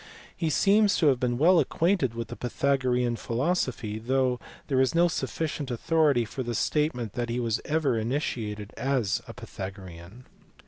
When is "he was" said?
7.29-7.61